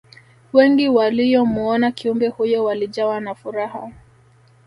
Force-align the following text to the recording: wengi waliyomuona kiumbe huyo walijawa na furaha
wengi 0.53 0.89
waliyomuona 0.89 1.91
kiumbe 1.91 2.27
huyo 2.27 2.63
walijawa 2.63 3.19
na 3.19 3.35
furaha 3.35 3.91